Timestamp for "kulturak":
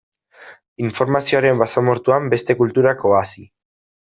2.63-3.07